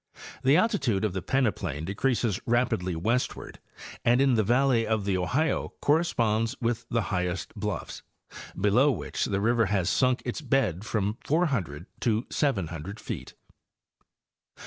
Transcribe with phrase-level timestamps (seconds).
[0.43, 3.59] The altitude of the peneplain decreases rapidly westward
[4.03, 8.01] and in the valley of the Ohio corresponds with the highest bluffs,
[8.59, 13.35] below which the river has sunk its bed from 400 to 700 feet.